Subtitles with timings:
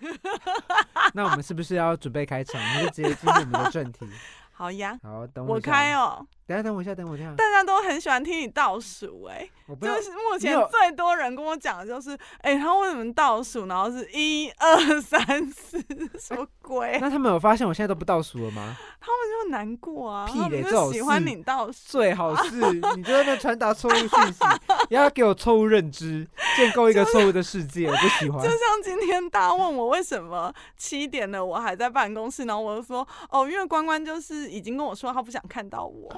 [1.14, 2.60] 那我们是不是要准备开场？
[2.60, 4.08] 我们就直接进入我们的正题。
[4.52, 5.94] 好呀，好，等我开。
[5.94, 6.26] 哦。
[6.48, 7.34] 等下，等我一下，等我一下。
[7.36, 15.20] 大家都很喜欢听你倒数，哎，我不要就是目前最多人跟我讲的就是，哎、他为什么倒数，然后是一二三
[15.52, 15.78] 四，
[16.18, 16.96] 什么鬼？
[17.02, 18.74] 那他们有发现我现在都不倒数了吗？
[18.98, 21.78] 他们就难过啊，屁他们嘞就喜欢你倒数。
[21.98, 22.54] 最好是
[22.96, 24.38] 你就在那传达错误信息，
[24.88, 26.26] 也要给我错误认知，
[26.56, 28.48] 建构一个错误的世界，我不喜欢就。
[28.48, 36.10] 像今天大家问我为什么七点了我还在办公室，然后我就说哦，因为关关就是已经跟我说他不想看到我，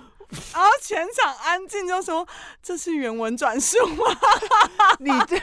[0.53, 2.27] 然后全场安静，就说
[2.63, 4.05] 这是原文转述吗？
[5.01, 5.41] 你这，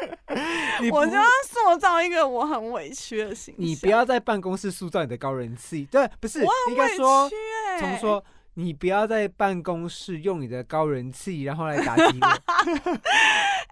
[0.92, 3.64] 我就要塑造一个我很委屈的形象。
[3.64, 7.36] 你不要在办公室塑造你的高人气，对，不是我应该说屈
[7.68, 12.26] 哎、重说，你不要在办公室用你的高人气，然后来打击我。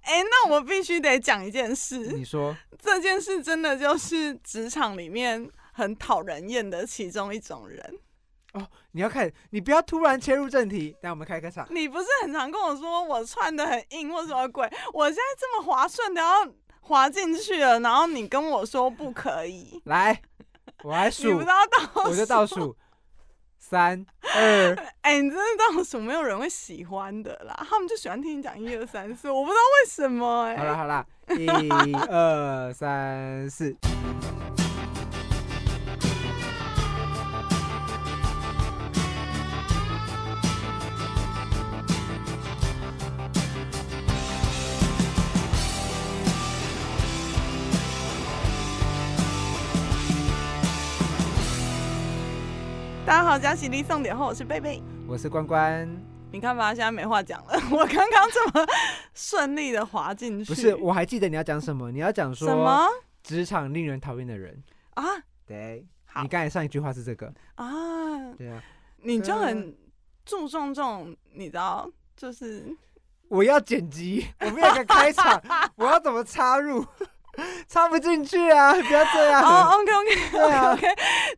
[0.09, 7.99] 哎、那我必须得讲一件事，你说这件事真的就是职场里面很讨人厌的其中一种人。
[8.93, 10.91] 你要看，你不要突然切入正题。
[11.01, 11.67] 等下我们开个场。
[11.71, 14.71] 你不是很常跟我说我穿的很硬或什么鬼？
[14.93, 16.47] 我现在这么滑顺的要
[16.81, 20.23] 滑进去了，然后你跟我说不可以，来，
[20.83, 22.77] 我来你数不知，道倒数，我就倒数，
[23.59, 31.07] 三二， 哎、你真的倒数，没有人会喜欢的啦，他们就喜欢听你讲一二三四，我不知道为什么哎、好了好了，
[31.37, 31.47] 一
[32.09, 33.77] 二三四。
[53.29, 54.83] 好，加喜力送点后，我是贝贝。
[55.07, 55.87] 我是关关，
[56.33, 57.53] 你看吧，现在没话讲了。
[57.71, 58.67] 我刚刚这么
[59.13, 62.89] 顺利的滑进去，不是，我还记得你要讲什么，你要讲说什么
[63.23, 64.59] 职场令人讨厌的人。
[64.95, 65.05] 啊？
[65.45, 68.63] 对，好你刚才上一句话是这个，啊，对啊，
[69.03, 69.77] 你就很
[70.25, 71.87] 注重这种，你知道，
[72.17, 72.75] 就是
[73.29, 75.39] 我要剪辑，我们有个开场，
[75.77, 76.83] 我要怎么插入？
[77.69, 78.73] 插不进去啊！
[78.83, 79.43] 不要这样。
[79.43, 80.87] 哦，OK OK 对啊 OK，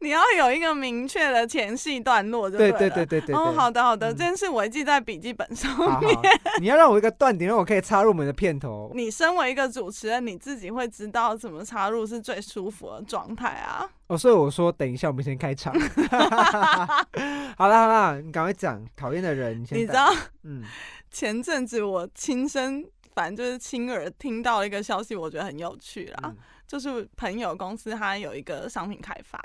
[0.00, 3.37] 你要有一个明确的前戏段落就对了对对对对对。
[3.37, 6.16] 哦，好的好的，嗯这件事我会记在笔记本上好好面。
[6.61, 8.91] 你要让我一个断点，让我可以插入我们的片头。
[8.94, 13.88] 你身为一个主持人，你自己会知道怎么插入是最舒服的状态啊。
[14.06, 15.72] 哦，所以我说等一下，我们先开场。
[17.56, 19.62] 好了好了，你赶快讲讨厌的人。
[19.62, 20.12] 你，你知道
[20.44, 20.62] 嗯，
[21.11, 22.84] 前阵子我亲身，
[23.15, 26.21] 反正就是亲耳听到一个消息，我觉得很有趣啦。
[26.25, 26.37] 嗯
[26.71, 29.43] 就是朋友公司他有一个商品开发，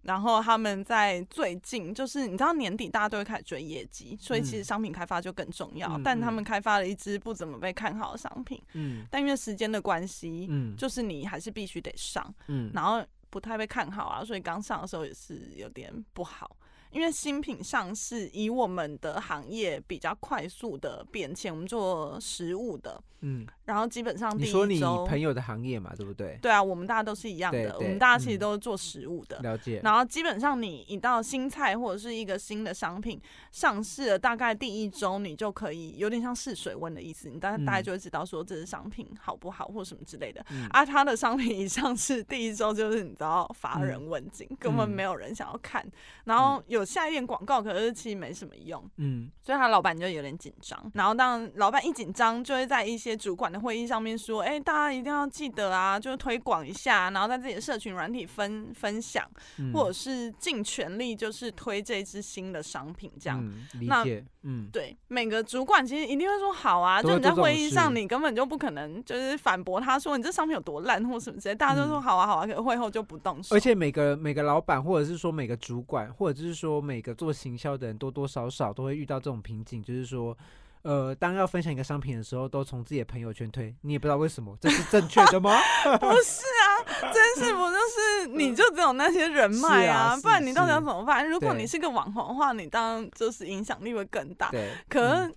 [0.00, 5.98] 然后他们在最近，就是你知道年底大家都会开始追业绩，所以其实嗯商品开发就更重要。
[5.98, 16.56] 嗯但他嗯们开发了一支不怎么被看好的商品，嗯但因为时间的关系，嗯就是你还是必须得上，嗯然后不太被看好啊，所以刚上的时候也是有点不好。
[16.90, 26.38] 因为新品上市，以我们的行业比较快速的变迁，我们做食物的，嗯，然后基本上第一你说你周朋友的行业嘛，对不对？
[26.40, 29.38] 对啊，我们大家都是一样的，对对我们大家其实嗯都是做食物的。
[29.40, 29.80] 了解。
[29.84, 33.20] 然后基本上你一到新菜或者是一个新的商品
[33.52, 40.44] 上市了，大概第一周你就可以有点像试水温的意思，你大概大概嗯就会知道说这是商品好不好或什么之类的。
[40.50, 45.84] 嗯啊，它的商品一上市第一周就是你知道乏人嗯问津，根本嗯没有人想要看，
[46.24, 48.82] 然后有下一点广告，可是其实没什么用。
[48.96, 59.24] 嗯所以他老板就有点紧张，然后当老板一紧张，就会在一些主管的会议上面说：“哎、大家一定要记得啊，就是推广一下，然后在自己的社群软体分分享，
[59.58, 63.40] 嗯或者是尽全力就是推这支新的商品，这样。
[63.40, 64.24] 嗯理那解。
[64.48, 73.56] 嗯对，每个主管其实一定会说好啊，就你在会议上，你根本就不可能就是反驳他说你这商品有多烂或什么之类，大家都说嗯好啊好啊，可是会后就不动手。
[73.56, 80.36] 而且每个每个老板，或者是说每个主管，或者是说每个做行销的人，多多少少都会遇到这种瓶颈，就是说，
[80.82, 85.56] 呃，当要分享一个商品的时候，都从自己的朋友圈推，你也不知道为什么，这是正确的吗？
[86.00, 91.28] 不是啊，真是不就是你就只有那些人脉是啊不然你到底要怎么办？
[91.28, 94.50] 如果你是个网红的话，你当然就是影响力会更大。
[94.50, 95.34] 对，可嗯是，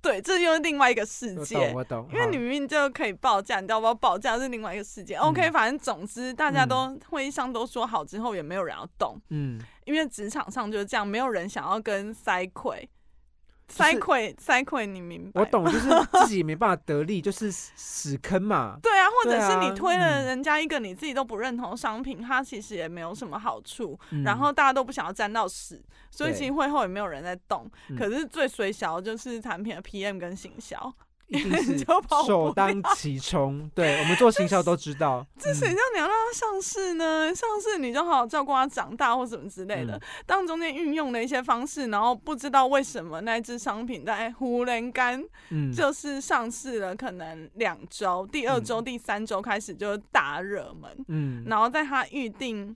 [0.00, 1.74] 对，这又是另外一个世我界懂，。
[1.74, 5.16] 我懂，因为好你明明就可以报价，你知道不报价是另外一个世界。
[5.16, 12.88] OK，嗯反正总之大家都会议上都说好之后，也没有人要动，嗯，因为职场上就是这样，没有人想要跟塞亏。
[13.68, 15.40] 就是塞亏，塞亏，你明白？
[15.42, 15.44] 我。
[15.46, 18.78] 懂， 就是自己没办法得利，就是死死坑嘛。
[18.82, 27.70] 对啊，或者是你推了嗯人家一个你自己都不认同的商品，它其实也没有什么好处，然嗯后大家都不想要沾到屎，所以其实会后也没有人在动。
[27.88, 30.92] 嗯可是最水小的就是产品的 PM 跟行销，
[31.28, 31.78] 一定是
[32.26, 33.70] 首当其冲。
[33.74, 35.74] 对我们做行销都知道，这谁嗯。
[35.74, 37.34] 叫你要让它上市呢？
[37.34, 39.96] 上市你就好好照顾它长大或什么之类的。
[39.96, 40.00] 嗯。
[40.26, 51.44] 当中间运用的一些方式，然后不知道为什么那只商品在忽然间嗯，就是上市了，可能两周，第二周、嗯第三周开始就大热门，嗯。
[51.46, 52.74] 然后在他预定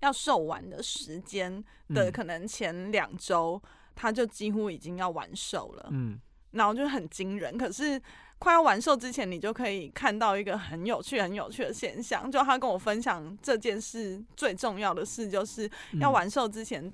[0.00, 1.62] 要售完的时间
[1.94, 2.12] 的嗯。
[2.12, 3.62] 可能前两周，
[3.94, 5.88] 他就几乎已经要完售了。
[5.90, 6.20] 嗯
[6.56, 7.56] 然后就很惊人。
[7.56, 8.00] 可是
[8.38, 12.30] 快要完售之前，你就可以看到一个很有趣、很有趣的现象。
[12.30, 15.70] 就他跟我分享这件事最重要的事，就是
[16.00, 16.92] 要嗯完售之前。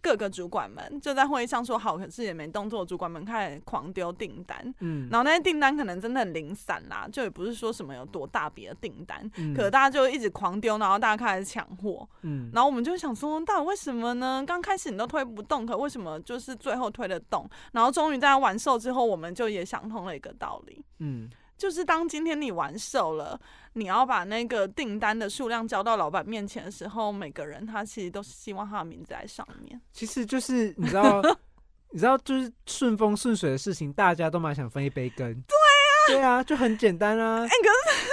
[0.00, 2.84] 各个主管们就在会议上说好，可是也没动作。
[2.84, 14.44] 主管们开始狂丢订单，嗯，然后那些订单可能真的很零散啦，就也不是说什么有多大笔的订单，嗯可大家就一直狂丢，然后大家开始抢货，嗯然后我们就想说，到底为什么呢？
[14.46, 17.48] 刚开始你都推不动，可为什么就是最后推得动？
[17.72, 21.28] 然后终于在完售之后，我们就也想通了一个道理，嗯
[21.58, 23.38] 就是当今天你完售了，
[23.72, 29.78] 你要把那个订单的数量交到老板面前的时候，每个人他其实都是希望他的名字在上面。
[29.92, 31.20] 其实就是你知道，
[31.90, 35.34] 你知道，就是顺风顺水的事情，大家都蛮想分一杯羹。
[35.34, 37.48] 对啊，对啊，就很简单啊哎、。
[37.48, 38.07] 可是令人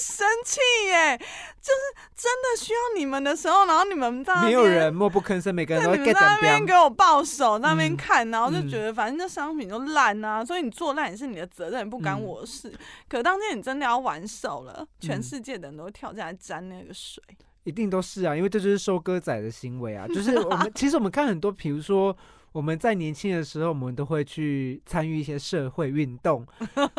[0.00, 1.16] 生气耶！
[1.18, 1.80] 就是
[2.14, 12.72] 真的需要你们的时候，然后你们到没有人默不吭声，每个人都，你们在那边给我抱手，那边嗯看，然后就嗯觉得反正这商品就烂啊，所以你做烂也是你的责任，也不干嗯我的事。
[13.08, 17.22] 可当天你真的要玩手了，全嗯世界的人都跳进来沾那个水。
[17.64, 20.06] 一定都是啊，因为这就是收割仔的行为啊。
[20.06, 22.16] 就是我们 其实我们看很多，比如说
[22.56, 26.42] 我们在年轻的时候，我们都会去参与一些社会运动，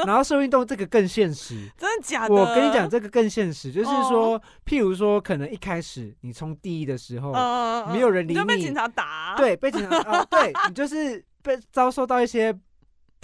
[0.06, 1.68] 然后社会运动这个更现实。
[1.76, 2.36] 真的假的？
[2.36, 12.56] 我跟你讲，，这个更现实，就是哦说，譬如说，可能一开始你冲第一的时候，嗯，没有人理你你就被警察打。，对，被警察啊，对你就是被遭受到一些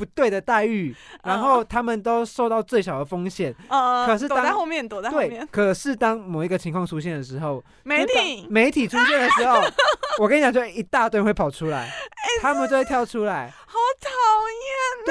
[0.03, 3.53] 不对的待遇，然后他们都受到最小的风险。
[3.69, 9.61] 呃，可是当后面，躲在后对面，，可是当某一个情况出现的时候，媒体媒体出现的时候，
[10.19, 13.49] 我跟你讲，就一大堆人会跑出来，哎他们就会跳出来。
[13.65, 14.09] 好讨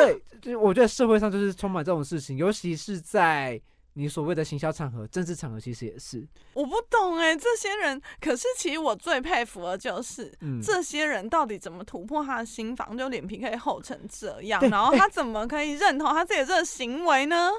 [0.05, 0.12] 厌。
[0.15, 3.61] 对，就是我觉得社会上就是充满这种事情，尤其是在
[3.94, 6.27] 你所谓的行销场合、政治场合，其实也是。
[6.55, 10.33] 我不懂哎，这些人，可是其实我最佩服的就是。
[10.41, 14.61] 嗯，这些人到底怎么突破他的心房，就脸皮可以厚成这样？
[14.71, 17.50] 然后他怎么可以认同他自己的这个行为呢？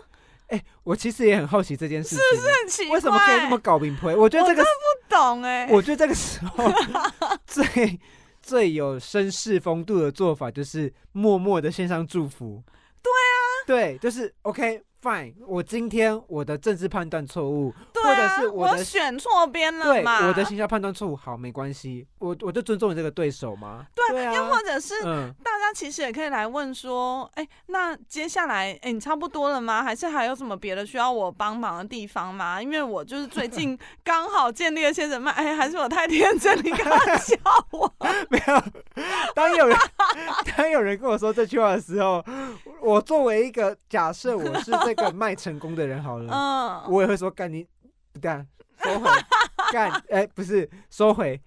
[0.47, 4.15] 哎、我其实也很好奇这件事情，很奇怪，为什么可以那么搞明白？
[4.15, 6.71] 我觉得这个不懂哎、我觉得这个时候
[7.47, 7.99] 最
[8.41, 12.61] 最有绅士风度的做法，就是默默的献上祝福。
[13.03, 15.33] 对啊，对，就是 OK fine。
[15.45, 20.25] 我今天我的政治判断错误，对或者啊，是我的选错边了对嘛？
[20.27, 23.85] 我的形象判断错误，好，没关系，我我就尊重你这个对手嘛。
[23.93, 29.83] 对又啊，或者是嗯，大家其实也可以来问说，哎、那接下来，哎、你差不多了吗？
[29.83, 32.61] 还是还有什么别的需要我帮忙的地方吗？
[32.61, 37.35] 因为我就是最近 刚好建立了些人脉，哎、还是我太天真，你刚刚 笑
[37.71, 37.93] 我。
[38.29, 38.63] 没有。
[39.35, 39.77] 当有人
[40.55, 42.23] 当有人跟我说这句话的时候，
[42.83, 47.65] 我作为一个假设我是这个卖成功的人好了，嗯，我也会说干你
[48.11, 48.45] 不干
[48.83, 49.09] 收回
[49.71, 51.41] 干哎、不是收回，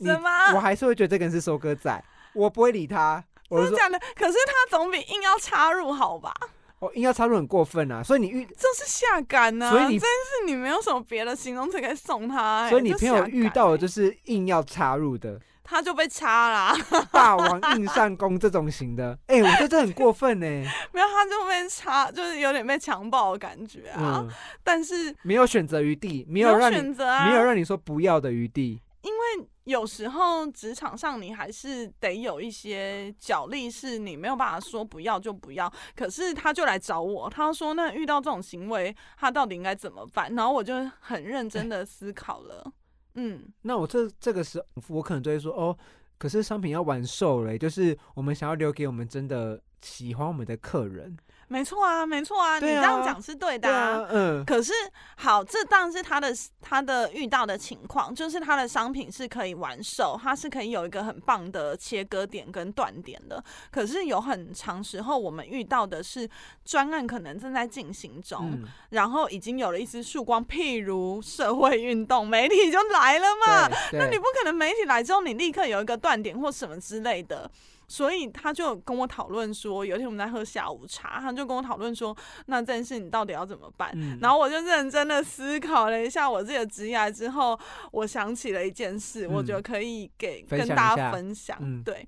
[0.00, 2.04] 什么我还是会觉得这个人是收割仔，
[2.34, 3.22] 我不会理他。
[3.48, 3.98] 我就说真的？
[4.14, 6.32] 可是他总比硬要插入好吧？
[6.78, 16.74] 哦，硬要插入很过分啊，所以你遇，这是下感呢、所以你真是你没有什么别的形容词可以送他、哎所以你朋友遇到的就是硬要插入的他就被插啦，
[17.12, 20.46] 霸王硬上弓这种型的，哎、我觉得这很过分呢、
[20.92, 24.24] 没有他就被插，就是有点被强暴的感觉啊。
[24.24, 24.30] 嗯，
[24.64, 28.80] 但是没有选择余地，没没有让你选择啊，没有让你说不要的余地。
[29.02, 35.72] 因为有时候职场上你还是得有一些角力，是你没有办法说不要就不要。
[35.94, 40.34] 可是他就来找我，他说那遇到这种行为，他到底应该怎么办？
[40.34, 42.72] 然后我就很认真的思考了，
[43.20, 45.76] 嗯，那我这这个时候，我可能就会说，哦，
[46.18, 51.16] 可是商品要完售了，就是我们想要留给我们真的喜欢我们的客人。
[51.48, 54.72] 没错啊，没错啊，你这样讲是对的对啊，嗯，可是
[55.16, 56.28] 好，这当然是他的
[56.60, 63.42] 他的遇到的情况，就是他的商品是可以完售，它是可以有一个很棒的切割点跟断点的。
[63.70, 66.28] 可是有很长时候，我们遇到的是
[66.64, 73.68] 专案可能正在进行中，嗯然后已经有了一丝曙光，譬如社会运动，媒体就来了嘛。
[73.92, 77.50] 那你不可能媒体来之后，你立刻有一个断点或什么之类的。
[77.88, 82.16] 所以他就跟我讨论说，有一天我们在喝下午茶，他就跟我讨论说，
[82.46, 83.90] 那这件事你到底要怎么办？
[83.94, 87.58] 嗯然后我就认真的思考了一下我自己的职业之后，
[87.92, 92.06] 我想起了一件事，我觉得可以给跟大家分享，嗯对，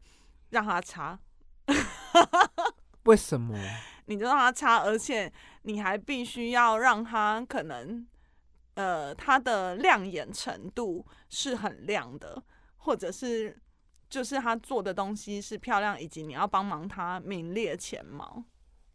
[0.50, 1.18] 让他擦，
[3.04, 3.58] 为什么？
[4.06, 5.32] 你就让他擦，而且
[5.62, 8.06] 你还必须要让他可能，
[8.74, 12.42] 呃，他的亮眼程度是很亮的，
[12.76, 13.56] 或者是
[14.10, 18.44] 就是他做的东西是漂亮，以及你要帮忙他名列前茅，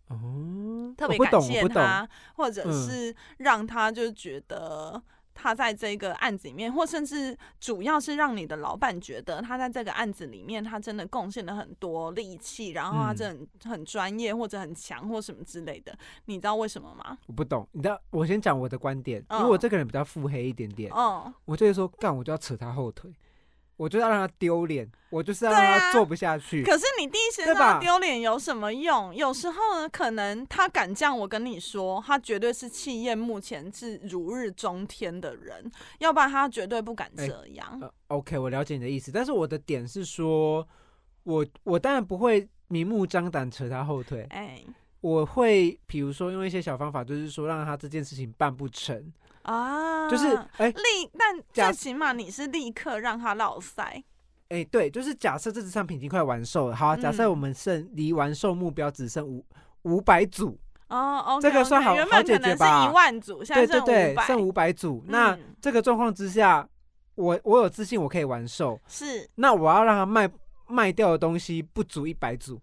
[0.09, 1.41] 哦，特别感。
[1.41, 5.01] 谢他，或者嗯是让他就觉得。
[5.37, 15.93] 他在这个案子里面，或甚至主要是让你的老板觉得他在这个案子里面，他真的贡献了很多力气，然后他嗯真的很很专业或者很强或什么之类的。
[16.27, 17.17] 你知道为什么吗？
[17.27, 23.13] 我不懂，你知道，我先讲我的观点，因为我嗯这个人比较腹黑一点点，嗯，我就会说干，我就要扯他后腿，
[23.77, 26.63] 我就要让他丢脸，我就是要让他做不下去。
[26.63, 29.13] 可是你第一时间对吧让他丢脸有什么用？
[29.13, 37.79] 有时候呢，可能他敢这样，我跟你说，他绝对是气焰目前是如日中天的人，要不然他绝对不敢哎这样。
[37.81, 40.65] 呃，OK，我了解你的意思，但是我的点是说，
[41.23, 44.63] 我我当然不会明目张胆扯他后腿，哎、
[45.01, 49.11] 我会比如说用一些小方法，就是说让他这件事情办不成，
[49.45, 54.03] 啊，就是哎立，但最起码你是立刻让他落塞。
[54.49, 57.29] 哎、对，就是假设这支商品已经快完售了，好、啊，假设嗯。
[57.29, 59.43] 我们剩离完售目标只剩五
[59.81, 66.67] 五百组，哦，OK，这个算好原好解本可能是决吧一万组，现对在剩对对剩五百组，那嗯这个状况之下，
[67.15, 69.27] 我我有自信我可以完售，是。
[69.35, 70.29] 那我要让他卖
[70.67, 72.61] 卖掉的东西不足一百组，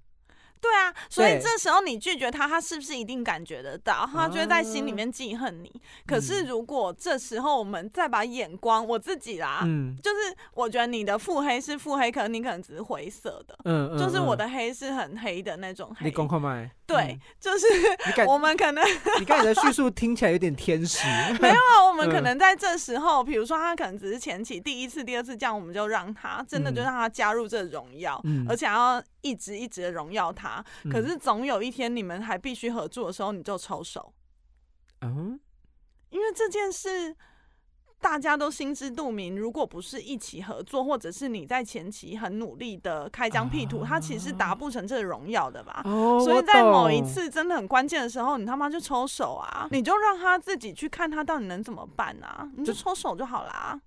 [0.62, 1.40] 对啊，所以对。
[1.42, 4.08] 这时候你拒绝他，他是不是一定感觉得到？
[4.12, 5.70] 他就会在心里面记恨你。
[6.06, 6.46] 可是嗯。
[6.46, 9.96] 如果这时候我们再把眼光，我自己啦，嗯。
[10.00, 10.16] 就是
[10.54, 14.38] 我觉得你的腹黑是腹黑，可能你可能只是灰色的，嗯嗯，就是我嗯。
[14.38, 16.12] 的黑是很黑的那种黑你。
[16.12, 17.66] 公快卖，对嗯，就是
[18.28, 18.84] 我们可能
[19.18, 21.04] 你刚才的叙述听起来有点天使，
[21.42, 22.22] 没有啊，我们可嗯。
[22.22, 26.84] 能在这时候，比如说他可能只是前期第一次、第二次这样，我们就让他真的就嗯。
[26.84, 28.46] 让他加入这荣耀，嗯。
[28.48, 30.62] 而且还要一直一直的荣耀他。
[30.90, 34.12] 可嗯是总有一天你们还必须合作的时候，你就抽手，
[35.00, 35.40] 嗯
[36.10, 37.16] 因为这件事
[37.98, 39.38] 大家都心知肚明。
[39.38, 45.80] 如果不是一起合作，或者是你在前期很努力的开疆辟土，他其实达不成这个荣耀的吧？
[45.86, 49.66] 哦，所以在某一，次真的很关键的时候，你他妈就抽手啊！
[49.70, 52.50] 你就让他自己去看他到底能怎么办啊！
[52.56, 53.80] 你就就抽手就好啦。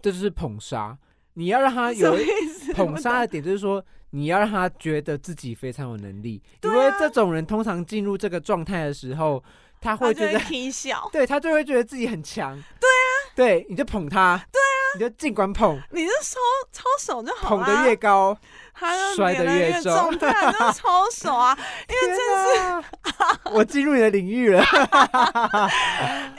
[0.00, 0.96] 这就是捧杀，
[1.34, 2.72] 你要让他有意思？
[2.72, 9.42] 捧杀的的点，就是说你要让他觉得自己非常有能力，因为这种人通常进入这个状态的时候，
[9.80, 11.08] 他会会觉得， 踢小。
[11.12, 16.38] 对他就会觉得自己很强，对啊，对，你就捧他，对啊，你就尽管捧，你就抽
[16.72, 17.66] 抽手就好捧啦。
[17.82, 18.36] 得越高，
[18.72, 19.92] 他就摔得越重。
[19.94, 21.56] 重，对啊，就是 抽手啊。
[21.88, 22.18] 因为天
[22.64, 22.82] 哪，
[23.52, 24.64] 我进入你的领域了，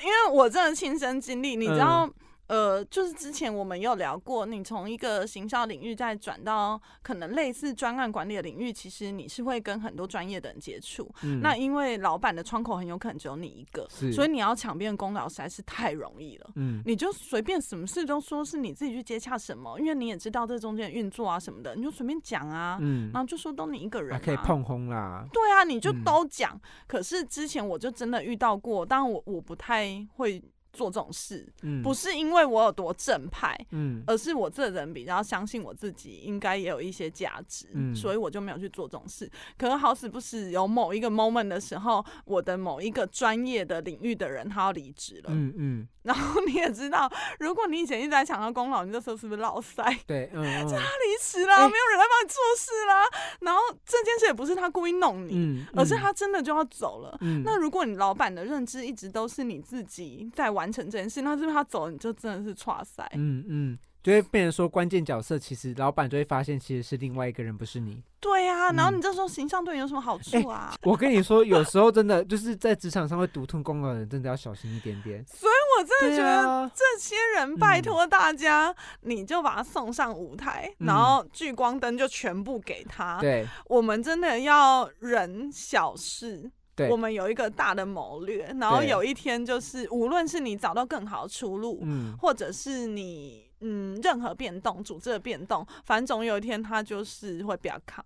[0.03, 1.79] 因为我真的亲身经历，你知嗯。
[1.79, 2.09] 道，
[2.47, 11.13] 呃，就是之前我们有聊过，你从一个行销领域再转到可能类似专案管理的领域，其实你是会跟很多专业的人接触。
[11.23, 16.49] 嗯那因为老板的窗口很有可能只有你一个，所以你要抢遍功劳实在是太容易了。
[16.55, 24.37] 嗯你就随便什么事都说是你自己去接洽什么，因为你也知道这中间运作啊什么的，你就随便讲啊，嗯然，后就说都你一个人、还可以。
[24.37, 26.57] 碰轰啦，对啊，你就嗯都讲。
[26.87, 30.41] 可是之前我就真的遇到过，当然我我不太会
[30.77, 34.03] 做这种事，嗯，不是因为我有多正派，嗯。
[34.05, 37.95] 而是我这人比较相信我自己应该也有一些价值，嗯。
[37.95, 39.29] 所以我就没有去做这种事。
[39.57, 49.83] 可是好死不死，有某一个 moment 的时候，我的某一个专业的领域的人他要离职了，嗯嗯，然后你也知道，如果你以前一直在抢他功劳，你这时候是不是老塞？
[50.05, 50.67] 对，嗯嗯。
[50.67, 51.67] 离职啦，哎。
[51.67, 53.03] 没有人来帮你做事啦。
[53.41, 57.17] 然后这件事也不是他故意弄你，嗯，而是嗯他真的就要走了。
[57.21, 63.09] 嗯，那如果你老板的认知一直都是你自己在完成这件事，那是不是他走了你就真的是差塞？
[63.13, 68.03] 嗯嗯，就会变成说关键角色，其实老板就会发现其实是另外一个人，不是你。
[68.19, 70.73] 对啊，然后嗯你这时候形象对你有什么好处啊？
[70.83, 75.23] 我跟你说，有时候真的就是在职场上会独吞功劳的人，真的要小心一点点。
[75.25, 83.19] 所以我真的觉得啊，这些人拜托大家，你就把他送上舞台，嗯然后聚光灯就全部给他。
[83.21, 86.51] 对我们真的要忍小事。
[86.77, 86.89] 对。
[86.89, 98.05] 我们有一个大的谋略，然后有一天就是，无论是你找到更好的出路，嗯，或者是你嗯任何变动，组织的变动，反正总有一天它就是会比较扛。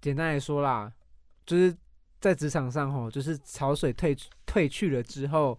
[0.00, 0.92] 简单来说啦，
[1.46, 1.74] 就是
[2.20, 5.58] 在职场上吼，就是潮水退退去了之后，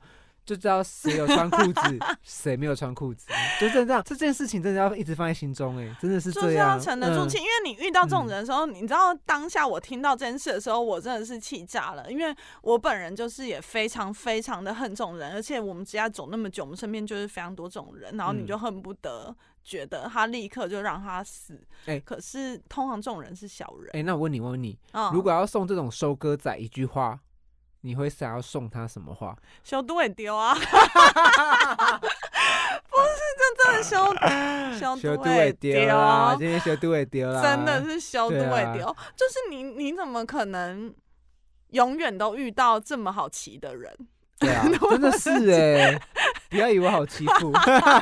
[0.50, 3.28] 就知道谁有穿裤子， 谁没有穿裤子，
[3.62, 4.04] 就真的这样。
[4.04, 6.56] 这件事情真的要一直放在心中，哎，真的是就是。
[6.56, 21.62] 要沉得住嗯气，因为你遇到这种人的时候，你知道当下我听到这件事的时候，我真的是气炸了，因为我本人就是也非常非常的恨这种人，而且我们只要走那么久，我们身边就是非常多这种人，然后你嗯就恨不得觉得他立刻就让他死。
[21.86, 23.92] 哎可是通常这种人是小人。
[23.94, 27.20] 哎、那我问你，我问你，嗯，如果要送这种收割仔一句话，
[27.82, 29.36] 你会想要送他什么话？
[29.64, 30.68] 小都会丢啊， 不是
[33.38, 33.96] 这真的修
[34.80, 40.94] 修修都都会会丢啊，今天小都会丢啦，真的是小都会丢，就是你你怎么可能
[41.70, 43.96] 永远都遇到这么好骑的人？
[44.40, 46.02] 对啊， 真的是哎、
[46.50, 47.52] 不要以为好欺负。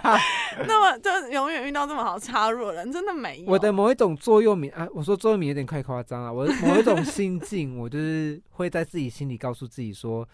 [0.65, 3.51] 那么就永远遇到这么好插入的人，真的没有。
[3.51, 6.33] 我的某一种座右铭啊，我说座右铭有点太夸张了。
[6.33, 10.27] 我的某一种心境，我就是会在自己心里告诉自己说，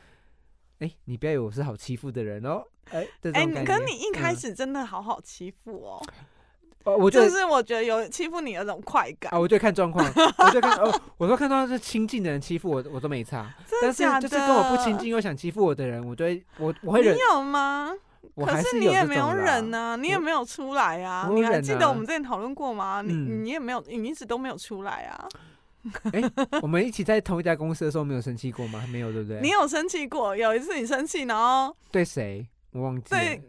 [0.79, 2.63] 哎、你不要以为我是好欺负的人哦。
[2.91, 6.05] 哎、可是你一开嗯始真的好好欺负哦，
[6.83, 9.39] 哦，我觉得就是我觉得有欺负你的那种快感啊，。
[9.39, 10.05] 我就看状况，
[10.37, 13.53] 我就看哦，我说看到是亲近的人欺负我，我都没差。
[13.81, 17.91] 但是假就是跟我不亲近又想欺负我的人，我就会我我会忍你，有吗？
[18.35, 21.29] 我可是你也没有忍呐、你也没有出来啊！
[21.31, 23.03] 你还记得啊我们之前讨论过吗？
[23.05, 25.27] 你嗯你也没有，你一直都没有出来啊！
[26.13, 26.21] 哎
[26.61, 28.83] 我们一起在同一家公司的时候没有生气过吗？
[28.91, 29.39] 没有，对不对？
[29.41, 30.35] 你有生气过？
[30.35, 32.47] 有一次你生气，然后对谁？
[32.71, 33.19] 我忘记了。
[33.21, 33.43] 对，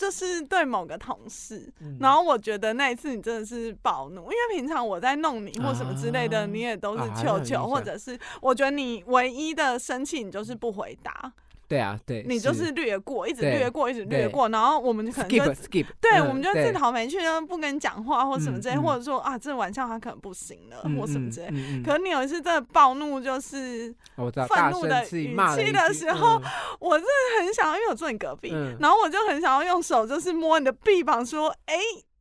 [0.00, 1.98] 就是对某个同事，嗯。
[2.00, 6.46] 然后我觉得那一次你真的是暴怒，因为平常我在弄你或什么之类的，啊。
[6.46, 11.30] 你也都是啊求求，很有印象或者是我觉得你唯一的生气，你就是不回答，
[11.70, 21.46] 对啊，对，你就是略过，一直略过，一直略对过，然后我们就可能就 skip skip，对，嗯我们就对自讨没趣，就不跟你讲话或什么之类，或者说啊，这晚上他可能不行了，嗯或什么之类。
[21.84, 26.42] 可是你有一次真的暴怒，就是愤怒的语气的句时候嗯
[26.80, 31.76] 我真的很想要，因为我坐你隔壁，嗯然后我就很想要用手就是摸你的臂膀，说，哎、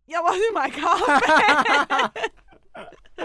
[0.06, 2.22] 要不要去买咖啡？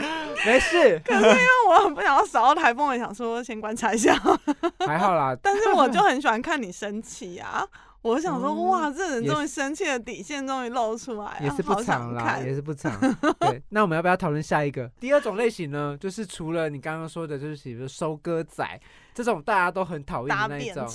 [0.44, 4.14] 没事，可是因为我很不想要扫到台风，我想说先观察一下。
[4.86, 5.36] 还好啦。
[5.42, 7.66] 但是我就很喜欢看你生气啊。
[8.02, 12.92] 我想说，哦哇，这人也终于生气的底线终于露出来了，也是不长啦，看也是不长。
[13.40, 14.86] 对， 那我们要不要讨论下一个？
[15.00, 18.78] 第二种类型呢，就是除了你刚刚说的，就是比如收割仔
[19.14, 20.86] 这种大家都很讨厌的那一种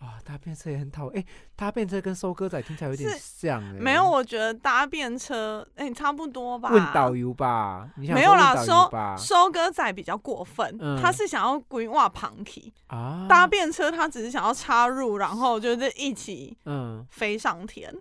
[0.00, 1.22] 啊，搭便车也很讨厌。
[1.22, 3.72] 哎，搭便车跟收割仔听起来有点像哎。
[3.78, 6.70] 没有，我觉得搭便车，哎、差不多吧。
[6.70, 8.90] 问导游吧，你想没有啦，收？
[9.18, 17.94] 收割仔比较过分，嗯他是想要规划旁体，啊，搭便车他只是想要插入，然后就是一起嗯，飞上天。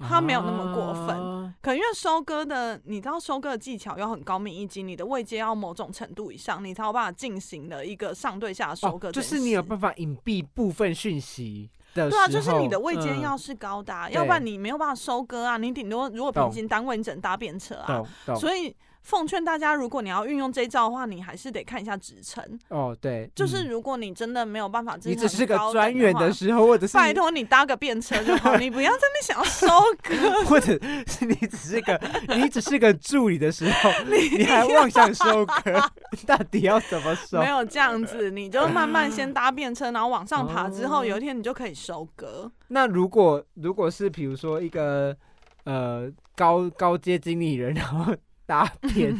[0.00, 15.56] 他没有那么过分啊可因为收割的，你知道收割的技巧要很高明一级，你的位阶要某种程度以上，你才有办法进行的一个上对下的收割、哦，就是你有办法隐蔽部分讯息的对啊，就是你的位阶嗯要是高的、啊，要不然你没有办法收割啊。
[15.56, 18.02] 你顶多如果平懂行单位，你只能搭便车啊。
[18.36, 22.44] 所以奉劝大家，如果你要运用这一招的话，你还是得看一下职称。
[22.68, 29.66] 哦，对，就是嗯如果你真的没有办法，你只是个专专员的话时候，或者是拜托你搭个便车就好，你不要在那想要收
[30.02, 30.44] 割。
[30.44, 32.00] 或者是你只是个
[32.36, 35.80] 你只是个助理的时候，你还妄想收割，
[36.26, 37.48] 到底要怎么收没？
[37.48, 42.50] 有这样子，你就慢慢先搭便车，然后往上爬，之后哦有一天你就可以收割。
[42.68, 45.16] 那如果如果是比如说一个
[45.64, 48.14] 呃高高阶经理人，然后
[48.50, 49.16] 搭便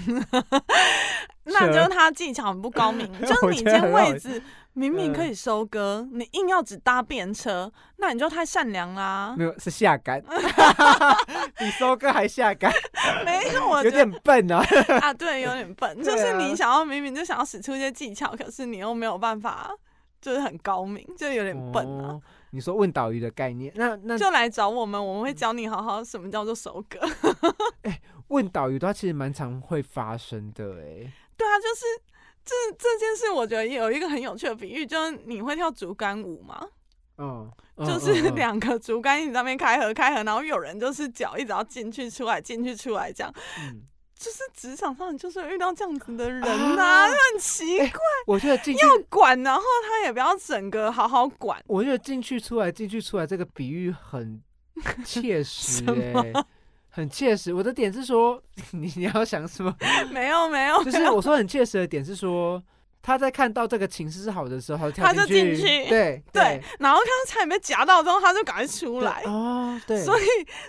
[1.44, 9.44] 那就是他技巧很不高明，就是你 今天觉得很好位置明明可以收割，你硬要只搭便车，那你就太善良啦没。
[9.44, 10.20] 有是下杆，
[11.56, 12.72] 比收割还下杆，
[13.24, 14.64] 没有，我有点笨啊。
[15.00, 19.70] 啊，对，有点笨，就是你想要明明就想要使出一些技巧，可是你又没有办法，
[20.20, 22.08] 就是很高明，就有点笨啊。
[22.10, 26.98] 哦你说问导游的概念，那那就来找我们，我们会教你好好什么叫做收割。
[28.30, 31.84] 问导游它其实蛮常会发生的哎、对啊，就是
[32.44, 36.60] 这这件事，我觉得有一个很有趣的比喻，就是你会跳竹竿舞吗？
[37.18, 43.82] 嗯，嗯就是两个竹竿一直在那边开合开合，然后有人就是脚一直要进去出来进去出来这样，嗯。
[44.20, 47.08] 就是职场上你就是遇到这样子的人呐、啊。
[47.08, 51.58] 就很奇怪， 我觉得进去，要管，然后他也不要整个好好管。
[51.66, 54.42] 我觉得进去出来进去出来这个比喻很
[55.06, 56.44] 切实哎、
[56.90, 57.54] 很切实。
[57.54, 59.74] 我的点是说， 你你要想什么？
[60.12, 62.62] 没有没有，就是我说很切实的点是说，
[63.02, 69.22] 他在看到这个情势是好的时候，他他就就跳进进去 对对，然后看到差点被夹到之后，他就赶快出对来。
[69.24, 70.24] 哦，对，所以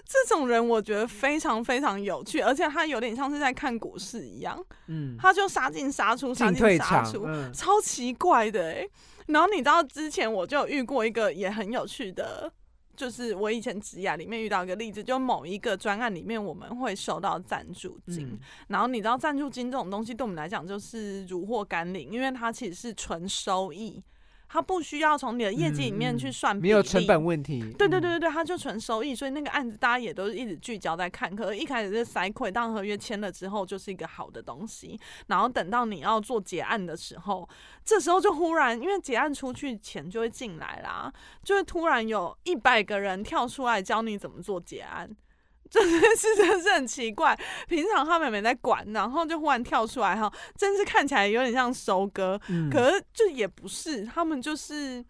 [0.06, 4.58] 这种人我觉得非常非常有趣，而且他有点像是在看股市一样，
[4.88, 8.88] 嗯，他就杀进杀出，杀进杀出，，嗯，超奇怪的哎、
[9.28, 12.52] 然后你知道之前我就有遇过一个也很有趣的，
[12.96, 18.40] 就是我以前职涯里面遇到一个例子，就某一个专案里面我们会收到赞助金，嗯。
[18.68, 24.04] 然后你知道赞助金这种东西对我们来讲就是如获甘霖，因为它其实是纯收益，
[24.52, 27.62] 它不需要从你的业绩里面嗯去算没有成本问题。
[27.64, 31.34] 嗯对对对对对，它就纯收益，所以那个案子大家也都是一直聚焦在看。
[31.34, 37.48] 可是一开始是塞亏，当合约签了之后就是一个好的东西，然后等到你要做结案的时候，
[37.86, 41.10] 这时候就忽然因为结案出去钱就会进来啦，
[41.44, 45.10] 就会突然有一百个人跳出来教你怎么做结案。
[45.72, 47.34] 这件事真的是很奇怪，
[47.70, 52.70] 平常他们也没在管，然后就忽然跳出来哈，真是看起来有点像收割，嗯。
[52.70, 55.04] 可是就也不是，他们就是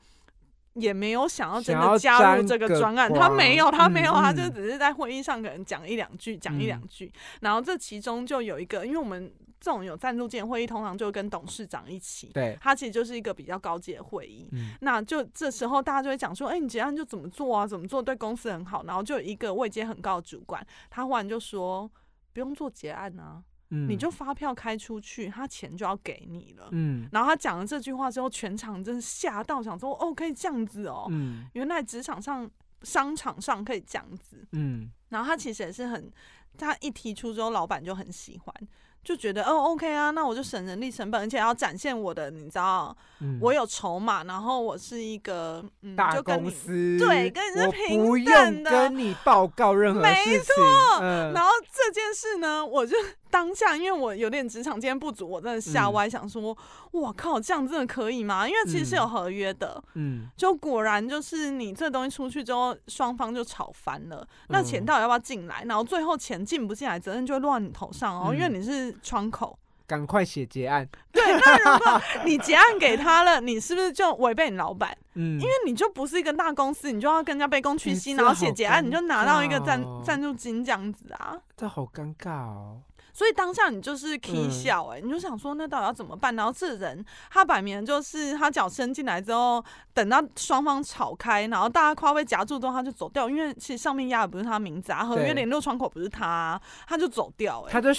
[0.75, 6.87] 也没有想要真的加入这个专案，他没有，他没有，嗯他就嗯只是在会议上可能讲一两句，讲一两嗯。
[6.87, 14.49] 句，然后这其中就有一个，因为我们这种有赞助件会议，通常就跟董事长一起，对，它其实就是一个比较高级的会议。
[14.51, 17.67] 嗯那就这时候大家就会讲说，哎、你结案就怎么做啊？
[17.67, 18.83] 怎么做对公司很好？
[18.85, 21.89] 然后就有一个位阶很高的主管，他忽然就说，
[22.33, 26.67] 不用做结案啊，嗯你就发票开出去，他钱就要给你了。
[26.71, 32.49] 嗯然后他讲了这句话之后，全场真是吓到，想说哦，可以这样子哦，嗯原来职场上、
[32.81, 34.43] 商场上可以这样子。
[34.53, 36.11] 嗯然后他其实也是很，
[36.57, 38.55] 他一提出之后，老板就很喜欢，
[39.03, 46.49] 就觉得哦，OK 啊，那我就省人力成本，而且要展现我的，你知道，嗯，我有筹码，然后我是一个，嗯，大就跟你。
[46.49, 50.63] 公司，对跟你是我平不等的用跟你报告任何没事情，
[51.01, 52.95] 嗯然后这件事呢，我就
[53.31, 56.55] 当下，因为我有点职场经验不足，我真的吓嗯歪，想说，
[56.91, 58.47] 我靠，这样真的可以吗？
[58.47, 64.27] 因为其实是有合约的，嗯就果然就是你这东西出去之后，双方就吵翻了。
[64.49, 65.63] 那钱嗯到底要不要进来？
[65.65, 69.57] 然后最后钱进不进来，责任就会落在你头上哦，因为嗯你是窗口。
[69.91, 74.97] 赶快写结案，对，那如果你结案给他了，你是不是就违背你老板？
[75.15, 81.37] 嗯，因为你就不是一个大公司，你就要跟人家卑躬屈膝，然后写结案，你就拿到一个赞赞助金这样子啊。
[81.57, 82.79] 这好尴尬哦，
[83.11, 86.33] 所以当下你就是 k 嗯笑哎、你就想说那到底要怎么办？
[86.37, 89.61] 然后这人他摆明就是他脚伸进来之后，
[89.93, 95.33] 等到双方吵开，然后大家快要被夹住之后，他就走掉，因为其实上面压的不是他名字啊，合约对。
[95.33, 97.89] 联络窗口不是他啊、他就走掉哎、他就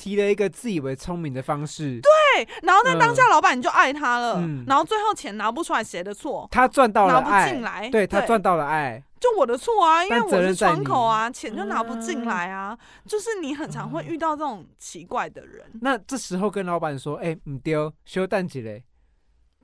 [0.00, 4.64] 提了一个自以为聪明的方式，对，然后在当下老板你就爱他了，嗯。
[4.66, 6.48] 然后最后钱拿不出来谁的错？
[6.50, 18.82] 他赚到了拿不爱进，来，对他赚到了爱，就我的错啊，因为我是窗口啊，钱就拿不嗯进来啊，就是你很常会遇到这种奇怪的人，那这时候跟老板说，哎，唔丢，休蛋几嘞，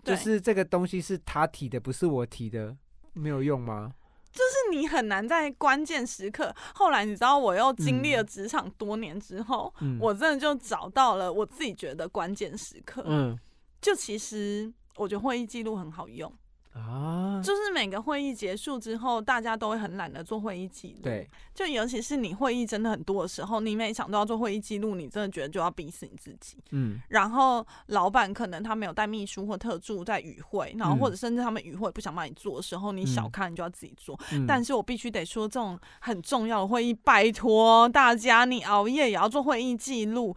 [0.04, 2.76] 就是这个东西是他提的，不是我提的，
[3.14, 3.92] 没有用吗？
[4.36, 6.54] 就是你很难在关键时刻。
[6.74, 13.02] 后来你知道，我又经历了嗯职场多年之后，嗯，我真的就找到了我自己觉得关键时刻。
[13.06, 13.36] 嗯
[13.80, 16.32] 就其实我觉得会议记录很好用，
[16.76, 21.02] 啊，就是每个会议结束之后，大家都会很懒得做会议记录。
[21.02, 26.58] 对，就尤其是你会议真的很多的时候，你每一场都要做会议记录，你真的觉得就要逼死你自己。
[26.72, 34.18] 嗯然后老板可能他没有带秘书或特助在与会，然后嗯或者甚至他们与会不想帮你做的时候，你小嗯看你就要自己做。
[34.32, 40.36] 嗯，但是我必须得说，这种很重要的会议，拜托大家，你熬夜也要做会议记录。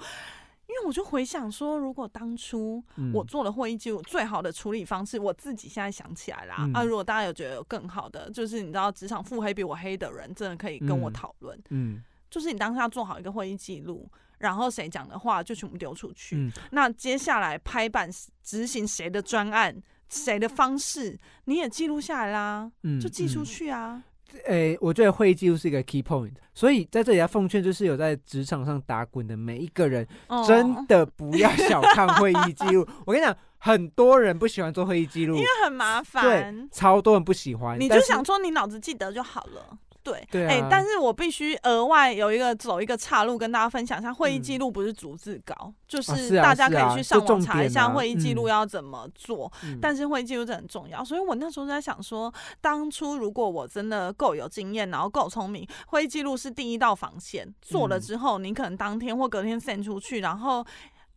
[0.70, 6.58] 因为我就回想说，如果当初嗯我做了会议记录，最好的处理方式，我自己现在想起来啦。
[6.60, 11.60] 嗯啊，如果大家有觉得有更好的，就是你知道职场腹黑比我黑的人，真的可以跟我嗯讨论。
[11.70, 16.36] 嗯就是你当下做好一个会议记录，然后谁讲的话就全部丢出去。
[16.36, 18.08] 嗯那接下来拍板
[18.44, 19.76] 执行谁的专案，
[20.10, 24.04] 谁的方式，你也记录下来啦，嗯，就寄出嗯去啊。
[24.46, 32.88] 诶、我觉得会议记录是一个 key point，所以在这里要奉劝，就是有在职场上打滚的每一个人，哦真的不要小看会议记录。
[33.06, 37.80] 我跟你讲，很多人不喜欢做会议记录因，为很麻对烦，，超多人不喜欢。
[37.80, 39.78] 你就想说你脑子记得就好了。
[40.04, 40.68] 对，哎、对啊。
[40.70, 44.42] 但是我必须额外有一个走一个岔路跟大家分享一下，会议嗯。
[44.42, 48.50] 记录不是逐字稿，就啊是啊大家可以去上网查一下会议记录嗯。
[48.50, 49.52] 要怎么做。
[49.64, 49.78] 嗯。
[49.82, 58.02] 但是会议记录这很重要，所以我那时候就在想说，当初如果我真的够有经验，然后够聪明，会议记录是第一道防线，做了嗯。
[58.02, 60.66] 之后，你可能当天或隔天 send 出去，然后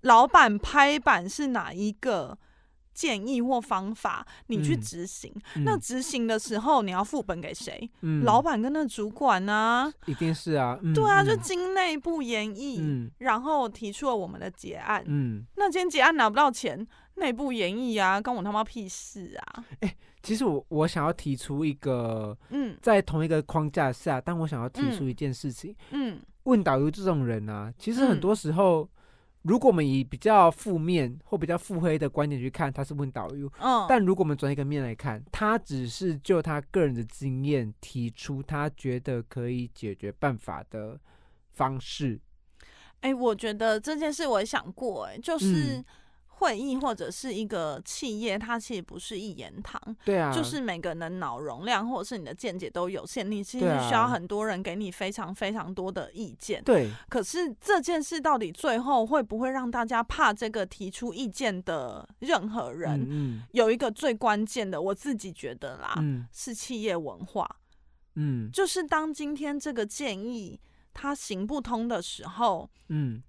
[0.02, 2.36] 老板拍板是哪一个
[2.94, 5.32] 建议或方法，你去嗯执行。
[5.56, 7.90] 嗯那执行的时候，你要副本给谁？
[8.00, 12.78] 嗯老板跟那主管呢、一定是啊，嗯对啊，就嗯经内部研议。
[12.80, 19.64] 嗯然后提出了我们的结案，嗯，那今天结案拿不到钱，内部研议啊，关我他妈屁事啊！
[20.22, 28.88] 其实我我想要提出一个，嗯在同一个框架下，但我想要提出嗯一件事情，嗯问导游这种人啊，其实很嗯多时候
[29.42, 33.50] 如果我们以比较负面或比较腹黑的观点去看，他是问导游。
[33.58, 40.98] 嗯，但如果我们转一个面来看，他只是就他个人的经验提出他觉得可以解决办法的
[41.50, 42.20] 方式。
[43.00, 45.84] 哎、我觉得这件事我也想过、哎，就是嗯
[46.42, 56.60] 会议或者是一个企业，它其实不是一言堂，对啊，就是每个人的脑容量或者是你的见解都有限，你其实需要很多人给你非常非常多的意见。
[56.64, 63.06] 对，可是这件事到底最后会不会让大家怕这个提出意见的任何人？
[63.08, 67.48] 嗯有一个最关键的，我自己觉得啦，嗯是企业文化。
[68.16, 70.60] 嗯就是当今天这个建议
[70.92, 73.22] 它行不通的时候，嗯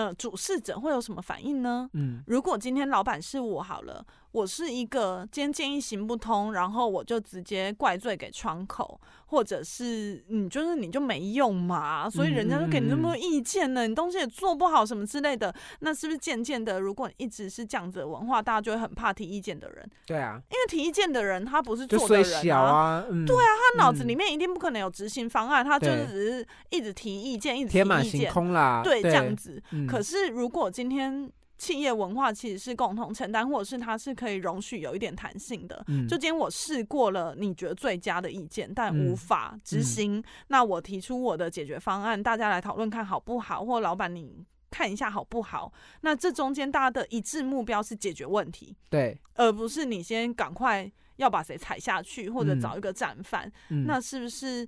[0.00, 1.90] 呃，主事者会有什么反应呢？
[1.92, 22.60] 嗯如果今天老板是我好了，我是一个今天建议行不通，然后我就直接怪罪给窗口，或者是你就是你就没用嘛，所以人家就给你这么多意见呢，你东西也做不好什么之类的，那是不是渐渐的，如果你一直是这样子的文化，大家就会很怕提意见的人，对啊，因为提意见的人他不是就做的人啊。
[22.60, 29.60] 啊，嗯，对啊，他脑子嗯里面一定不可能有执行方案，他就是只是一直提意见，一直提天马行意见，空啦，对，这样子。
[29.72, 31.28] 嗯可是如果今天
[31.60, 35.84] 企业文化其实是共同承担，或者是它是可以容许有一点弹性的。
[35.88, 45.70] 嗯就今天我试过了你觉得最佳的意见，但嗯无法执行，那我提出我的解决方案，大家来讨论看好不好，或老板你看一下好不好？
[46.00, 53.52] 那这中间大家的一致目标是解决问题，对，而不是你先赶快要把谁踩下去，或者嗯找一个战犯。
[53.68, 54.66] 嗯那是不是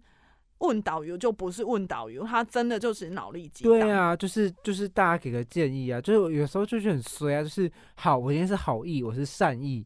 [0.62, 3.72] 问导游就不是问导游，他真的就是脑力激荡？
[3.72, 9.84] 对啊，就是就是大家给个建议啊，就是有时候就是很衰啊，就是好，我今天是好意，我是善意，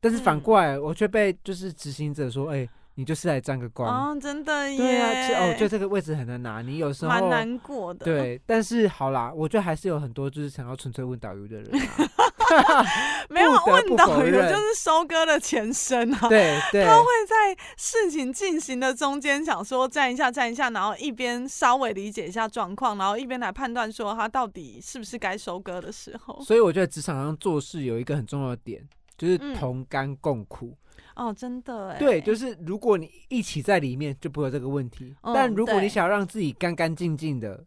[0.00, 3.88] 但是反嗯过来我却被就是执行者说，哎、你就是来沾个光。
[3.88, 12.06] 哦，真的耶，对啊，哦，我觉得这个位置很难拿，你有时候蛮难过的。，对，但是好啦，我觉得还是有很多就是想要纯粹问导游的人啊，
[13.30, 16.28] 没有问导游不否认就是收割的前身啊。
[16.28, 26.42] 对 对，他会在事情进行的中间想说站一下站一下，然后一边稍微理解一下状况，然后一边来判断说他到底是不是该收割的时候。
[26.42, 28.86] 所以我觉得职场上做事有一个很重要的点，
[29.16, 30.76] 就是嗯同甘共苦。
[31.14, 31.98] 哦，真的哎。
[31.98, 35.14] 对，就是如果你一起在里面，就不会有这个问题。
[35.22, 37.64] 嗯但如果你想要让自己干干净净的，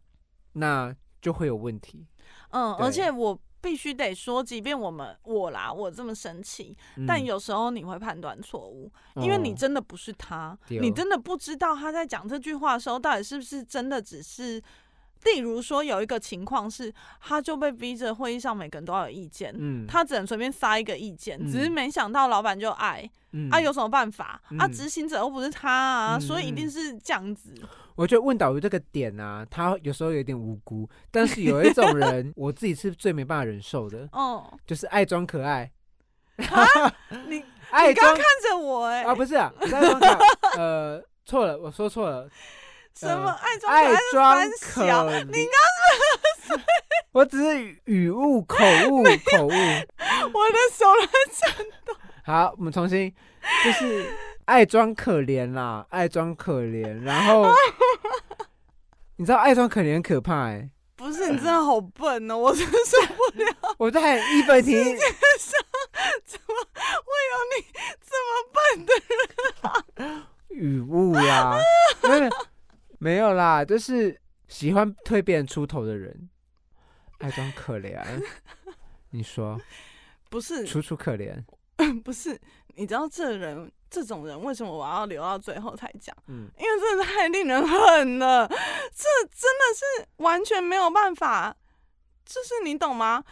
[0.53, 2.07] 那就会有问题。
[2.49, 14.61] 嗯，而且我必须得说，即便我们我啦，我这么生气，但嗯有时候你会判断错误，因为你哦真的不是他，对你真的不知道他在讲这句话的时候，到底是不是真的只是。
[15.25, 21.71] 例如说，有一个情况是，他就被逼着会议上每个人都要有意见，嗯，他只能随便撒一个意见，只是嗯。
[21.71, 23.49] 没想到老板就爱、嗯。
[23.51, 24.65] 啊，有什么办法、啊？
[24.65, 24.71] 嗯。
[24.71, 26.71] 执行者又不是他啊，嗯所以一定嗯。
[26.71, 27.53] 是这样子。
[27.95, 35.71] 我觉得问导游这个点啊，他有时候有点无辜，但是有一种 人，我自己是最没办法忍受的，嗯，就是爱装可爱，
[37.27, 39.51] 你爱装你刚刚看着我哎、啊，不是啊，
[40.57, 42.29] 呃，错了，我说错了，
[42.99, 45.23] 什么呃爱装可爱装三可。
[45.31, 46.59] 你刚
[47.11, 48.57] 我只是语语误、口
[48.89, 49.49] 误、 口误。
[49.51, 50.85] 我的手
[51.31, 51.65] 在
[52.25, 53.13] 好，我们重新，
[53.63, 54.05] 就是
[54.45, 57.45] 爱装可怜啦，爱装可怜，然后
[59.17, 64.97] 你知道爱装可怜很可怕哎、不是你真的好笨哦，我真的受不了， 我在义愤填膺，
[66.25, 67.65] 怎么会有你
[68.03, 68.93] 这么笨的
[70.05, 70.23] 人？
[70.49, 71.59] 语误啦，
[72.03, 72.29] 没有
[73.05, 76.27] 没有啦，就是喜欢推别人出头的人，
[77.19, 78.03] 爱装可怜。
[79.11, 79.61] 你说。
[80.27, 80.65] 不是。
[80.65, 81.39] 楚楚可怜，
[82.03, 82.41] 不是，
[82.73, 86.17] 你知道这人这种人为什么我要留到最后才讲？
[86.29, 91.55] 嗯，因为真的太令人恨了，这真的是完全没有办法，
[92.25, 93.23] 就是你懂吗？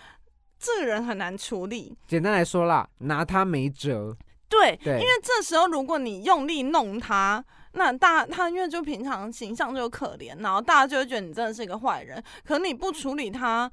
[0.59, 4.15] 这个人很难处理，简单来说啦，拿他没辙。
[4.47, 12.23] 对，对，因为这时候如果你用力弄他，那大他因为就平常形象就可怜，然后大家就会觉得你真的是一个坏人。
[12.43, 13.71] 可你不处理他，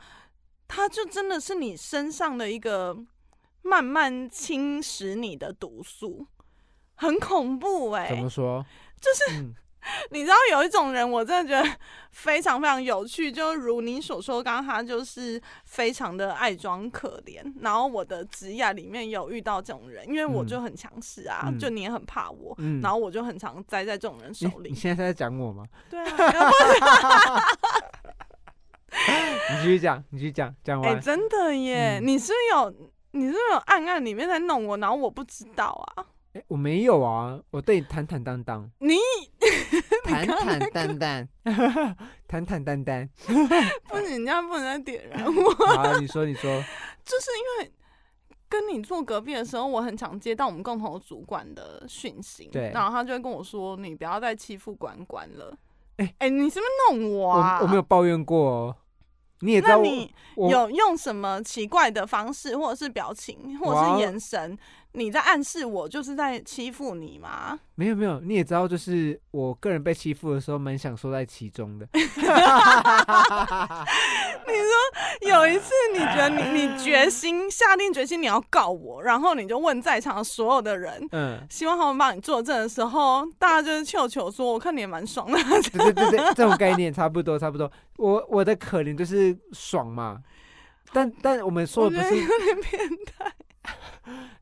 [0.66, 2.96] 他就真的是你身上的一个
[3.62, 6.26] 慢慢侵蚀你的毒素，
[6.94, 8.64] 很恐怖哎、怎么说？
[9.00, 9.54] 就是嗯
[10.10, 11.76] 你知道有一种人，我真的觉得
[12.10, 17.40] 非常非常有趣，就如你所说，刚刚他就是非常的爱装可怜。
[17.60, 24.74] 然后我的职业里面有遇到这种人，因为我嗯就很强势啊，嗯就你也很怕我，嗯，然后我就很常栽在这种人手里你。
[24.76, 25.64] 现在是在讲我吗？
[25.88, 27.42] 对啊，
[29.50, 31.02] 你继续讲，你继续讲，讲完哎、完。
[31.02, 35.66] 真的耶，嗯你是有你是有暗暗里面在弄我，然后我不知道
[35.96, 36.04] 啊？
[36.32, 38.70] 哎我没有啊，我对你坦坦荡荡。
[38.78, 38.96] 你
[40.04, 41.28] 坦坦淡淡，
[42.28, 43.08] 坦坦荡荡。
[43.88, 45.50] 不行，你这样不能再点燃我。
[45.66, 46.50] 好，你说，你说，
[47.04, 47.72] 就是因为
[48.48, 55.52] 跟你坐隔壁的时候，我很常接到我们共同主管的讯息，对然后他就会跟我说：“你不要再欺负管管了。”
[55.98, 57.60] 哎哎、你是不是弄我我啊？
[57.60, 58.76] 我没有抱怨过哦。
[59.42, 60.14] 你也知道我，那你
[60.50, 64.56] 有用什么奇怪的方式，或者是表情，或者是眼神，
[64.92, 67.58] 你在暗示我就是在欺负你吗？
[67.76, 71.88] 没有没有，你也知道，就是我个人被欺负的时候，蛮享受在其中的。
[71.94, 72.00] 你
[74.52, 85.38] 说有一次，你觉得你你决心下定决心你要告我，然后你就问在场的所有的人，嗯，希望他们帮你作证的时候，大家就是球球说，我看你也蛮爽的。
[85.72, 87.70] 对对对对，这种概念差不多差不多。
[87.96, 90.18] 我我的可怜就是爽嘛，
[90.92, 93.32] 但但我们说的不是有点变态。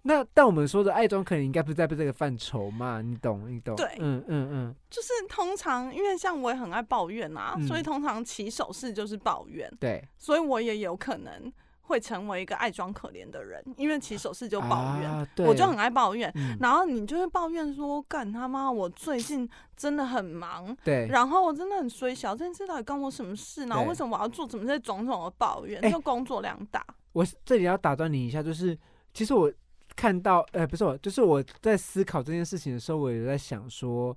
[0.08, 3.02] 那，但我们说的爱装可怜应该不是在这个范畴嘛？
[3.02, 3.76] 你懂你懂？
[3.76, 16.32] 对嗯嗯嗯，就是通常，因为像我也很爱抱怨啊，嗯所以通常起手式就是抱怨，对，所以我也有可能会成为一个爱装可怜的人，因为起手式就抱怨，啊、对我就很爱抱怨。
[16.36, 23.74] 嗯，然后你就会抱怨说：“干他妈，我最近真的很忙，对，然后我真的很衰小，这件事到底关我什么事呢？
[23.76, 25.78] 对为什么我要做怎么这些种种的抱怨？
[25.84, 26.82] 哎就工作量大。
[27.12, 28.78] 我这里要打断你一下，就是
[29.12, 29.52] 其实我
[29.98, 34.16] 看到，呃，不是我，就是我在思考这件事情的时候，我也在想说，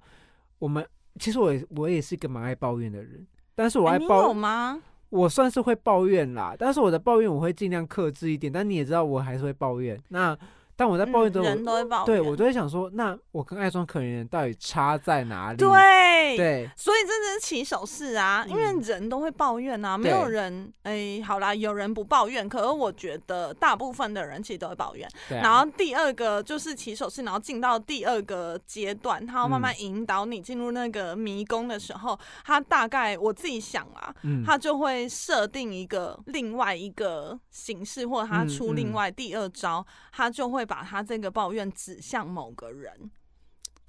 [0.60, 0.86] 我们
[1.18, 4.80] 其实我也我也是一个蛮爱抱怨的人，但是我爱抱，有吗？
[5.10, 10.00] 我算是会抱怨啦，但是我的抱怨我会尽量克制一点，但你也知道我还是会抱怨。
[10.10, 10.38] 那
[10.76, 15.58] 但我在抱怨嗯之后，人都会抱怨，对我都会想说，那我跟爱装可怜人到底差在哪里？
[15.58, 25.08] 对对所以这只是起手式啊，因为嗯人都会抱怨啊，没有人哎、好啦，有人不抱怨，可是我觉得大部分的人其实都会抱怨。
[25.08, 43.10] 啊，然后第二个就是起手式，然后进到第二个阶段，他要慢慢引导你进入那个迷宫的时候，他大概我自己想啊，嗯，他就会设定一个另外一个形式，或者他嗯出另嗯外第二招，他就会把他这个抱怨指向某个人。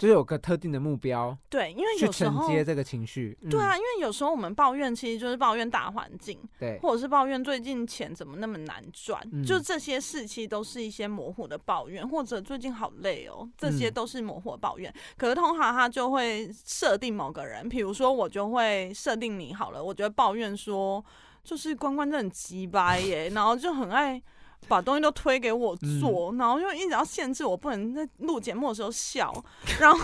[0.03, 2.43] 就是有个特定的目标对，因为去有时候。
[2.43, 3.39] 承接这个情绪。
[3.41, 14.93] 嗯对啊，，因为有时候我们抱怨，其实就是抱怨大环境，对，或者是抱怨最近钱怎么那么难赚，嗯就这些事其实都是一些模糊的抱怨，或者最近好累哦，这些嗯都是模糊的抱怨。
[15.17, 21.05] 可是通常他就会设定某个人，比如说我就会设定你好了，我就会抱怨说，
[21.45, 24.21] 就是关关真的很鸡掰耶，然后就很爱。
[24.69, 29.33] 把东西都推给我嗯做，然后就一直要限制我不能在录节目的时候笑，
[29.79, 29.99] 然后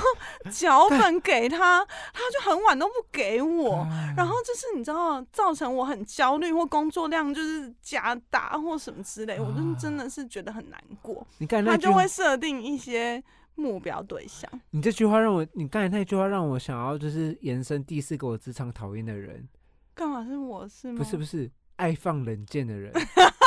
[0.52, 11.26] 脚本给他，他就很晚都不给我，啊然后就是你知道，造成我很焦虑或工作量就是加大或什么之类，我就是真的是觉得很难过。
[11.38, 13.22] 你刚才那句话他就会设定一些
[13.54, 19.48] 目标对象，你这句话让我，你刚才那句话让我想要就是延伸第四个我职场讨厌的人，
[19.94, 20.98] 干嘛是我是吗？
[20.98, 22.92] 不是不是爱放冷箭的人。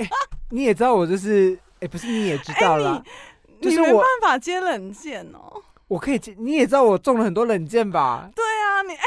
[0.00, 0.08] 哎
[0.50, 3.02] 你也知道我就是，哎、不是你也知道啦，
[3.60, 5.62] 就是我你没办法接冷箭哦。
[5.88, 8.30] 我可以接，你也知道我中了很多冷箭吧？
[8.34, 9.02] 对啊，你哎、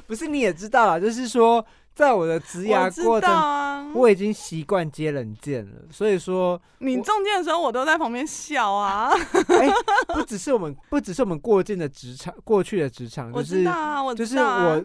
[0.06, 9.10] 不是你也知道啦，就是说在我的职涯过程，啊，我已经习惯接冷箭了，所以说，你中箭的时候我都在旁边笑啊。
[9.60, 9.70] 哎、
[10.14, 14.84] 不只是我们，不只是我们过境的职场，过去的职场，我就是知道啊，我就是知道啊我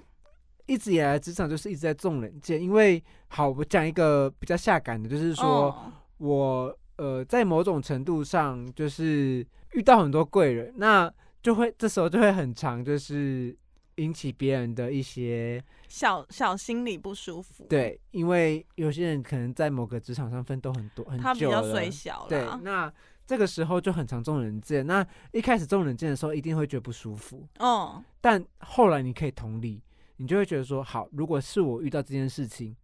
[0.66, 13.54] 一直以来职场就是一直在重人见，因为好，我讲一个比较下感的，就是说、嗯我呃在某种程度上就是遇到很多贵人，那就会这时候就会很长，就是
[13.96, 22.48] 引起别人的一些小小心里不舒服。，对，因为有些人可能在某个职场上奋斗很多很他比久了，较虽小对，。
[22.62, 22.92] 那
[23.28, 24.88] 这个时候就很常中冷箭。
[24.88, 29.82] 那一开始中冷箭的时候，一定会觉得不舒服，哦，但后来你可以同理，
[30.18, 32.76] 你就会觉得说，好，如果是我遇到这件事情，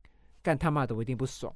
[0.41, 1.53] 干他妈的我一定不爽。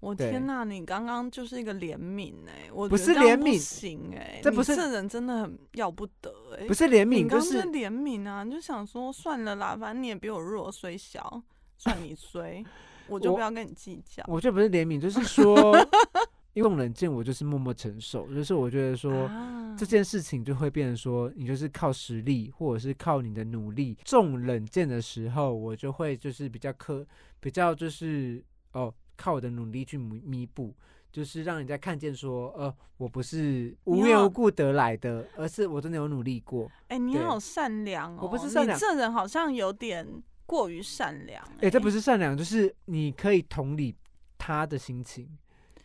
[0.00, 11.42] 我对天呐，你刚刚就是一个怜悯哎，我不是怜悯行哎，这不是这人真的很要不得哎，不是怜悯，刚刚是是怜悯啊，你就想说算了啦，反正你也比我弱，虽小，
[11.76, 12.64] 算你 衰，
[13.08, 14.22] 我就不要跟你计较。
[14.28, 15.76] 我这不是怜悯，就是说，
[16.54, 19.26] 因为冷箭我就是默默承受，就是我觉得说。
[19.26, 27.06] 啊这件事情就会变成说，你就是靠实力，或者是靠你的努力中冷箭的时候，我就会就是比较苛，
[27.38, 30.74] 比较就是哦，靠我的努力去弥弥补，
[31.12, 36.68] 就是让人家看见说，呃，我不是无缘无故得来的，而是我真的有努力过。
[36.88, 38.22] 哎、你对好善良哦！
[38.22, 40.04] 我不是善良你这人好像有点
[40.44, 43.94] 过于善良、哎、这不是是善良，就是你可以同理
[44.36, 45.28] 他的心情。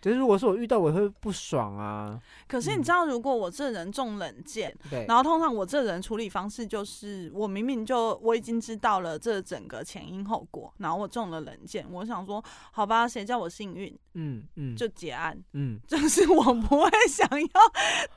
[0.03, 2.19] 就是如果是我遇到，我会不爽啊。
[2.45, 12.43] 可是你嗯知道，如果我这人重冷箭，对，然后通常我这人处理方式就是，我明明就我已经知道了这整个前因后果，然后我中了冷箭，我想说，
[12.73, 15.41] 好吧，谁叫我幸运，嗯嗯，就结案。
[15.53, 17.47] 嗯就是我不会想要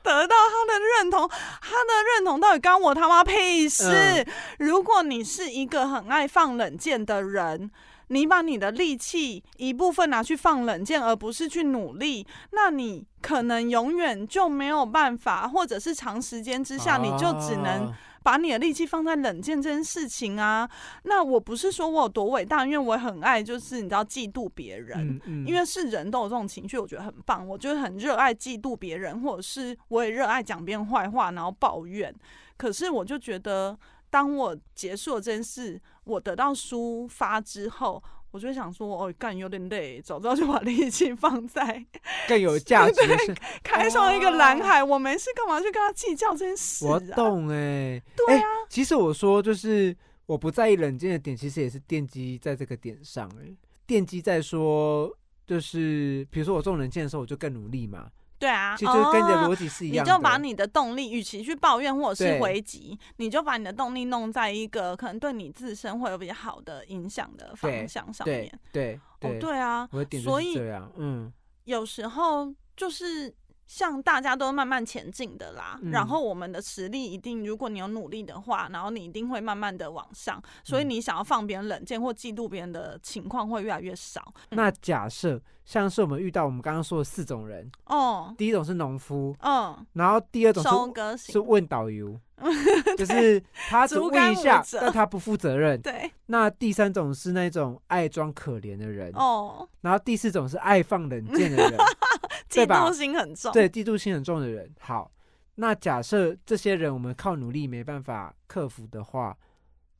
[0.03, 3.85] 得到他的认同，他的认同到底干我他妈屁事？
[3.87, 4.27] 嗯
[4.59, 7.71] 如果你是一个很爱放冷箭的人，
[8.09, 20.69] 你把你的力气一部分拿去放冷箭，而不是去努力，那你可能永远就没有办法，或者是长时间之下，你就只能啊把你的力气放在冷箭这件事情啊。
[21.03, 24.97] 那我不是说我有多伟大，因为我很爱，就是你知道嫉妒别人。
[24.99, 27.47] 嗯嗯，因为是人都有这种情绪，我觉得很棒。
[27.47, 32.13] 我觉得很热爱嫉妒别人，或者是我也热爱讲别人坏话，然后抱怨。
[32.57, 33.77] 可是我就觉得，
[34.09, 38.01] 当我结束了这件事，我得到抒发之后，
[38.31, 41.85] 我就会想说，哦，干有点累，早知道就把力气放在
[42.27, 44.83] 更有价值的是，开创一个蓝海。
[44.83, 46.91] 我没事干嘛去跟他计较这件事、啊？
[46.91, 49.95] 我懂哎、对啊，其实我说就是
[50.25, 53.55] 我不在意冷箭的点，其实也是奠基在这个点上哎、
[53.87, 55.11] 奠基在说
[55.45, 58.09] 就是比如说我中冷箭的时候，我就更努力嘛，
[58.39, 60.11] 对啊，其实跟你的哦逻辑是一样的。
[60.11, 68.59] 你就把你的动力，与其去抱怨或者是回击，你就把你的动力弄在一个可能对你自身会有比较好的影响的方向上面。
[68.71, 70.57] 对哦，对，对啊，我的点就所以
[70.97, 71.31] 嗯
[71.63, 73.33] 有时候就是
[73.67, 75.91] 像大家都慢慢前进的啦，嗯。
[75.91, 80.89] 然后我们的实力一定，如果你有努力的话，然后你一定会慢慢的往上，所以嗯。
[80.89, 84.33] 你想要放别人冷箭或嫉妒别人的情况会越来越少。
[84.51, 92.17] 那假设像是我们遇到我们刚刚说的四种人，哦，第一种是农夫，嗯，然后第二种收是是问导游，
[92.97, 95.79] 就是他只问一下但他不负责任。
[95.81, 101.77] 对，那第三种是那种爱装可怜的人，哦，然后第四种是爱放冷箭的人，
[102.49, 103.51] 嫉妒心很重。
[103.51, 104.71] 对，嫉妒心很重的人。
[104.79, 105.11] 好，
[105.55, 109.35] 那假设这些人我们靠努力没办法克服的话，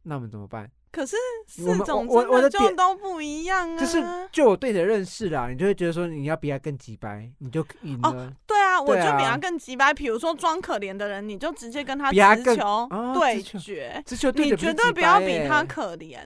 [0.04, 0.70] 那我们怎么办？
[0.92, 1.16] 可是
[1.46, 3.80] 四种我我我的就都不一样啊。
[3.80, 8.34] 就是就我对你的认识啦，你就会觉得说你要比他更急白，你就赢哦了。
[8.46, 9.94] 对啊，我就比他更急白。
[9.94, 16.20] 比如说装可怜的人，你就直接跟他直球哦对直球决，你绝对不要比他可怜。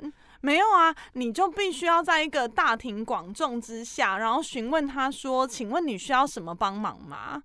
[0.43, 7.43] 没有啊，你就必须要在一个大庭广众之下，然后询问他说：“请问你需要什么帮忙吗？”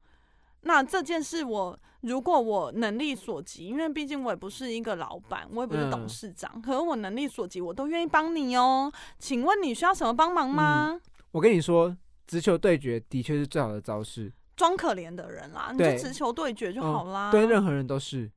[0.62, 8.92] 那这件事我如果我能力所及，因为毕竟我也不是一个老板，我也不是董嗯事长，可是我能力所及，我都愿意帮你哦。
[9.18, 11.00] 请问你需要什么帮忙吗？
[11.32, 17.30] 我跟你说，直球对决的确是最好的招式，装可怜的人啦，你就直球对决就嗯好啦。
[17.30, 18.30] 对任何人都是。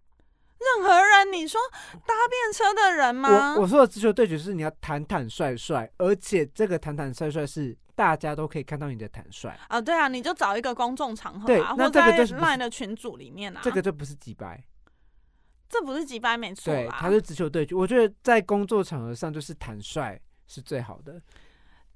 [0.60, 1.58] 任何人，你说
[2.06, 3.56] 搭便车的人吗？
[3.56, 14.64] 我我说的直球对决是你要坦坦率率，而且这个坦坦率率是大家都可以看到你的坦率，啊，对啊，你就找一个公众场合啊，或在 LINE 的群组里面啊，这个就不是几白。
[15.68, 16.96] 这不是几百没错对，啦。
[16.98, 17.76] 他是直球对决。
[17.76, 21.22] 我觉得在工作场合上，就是坦率是最好的。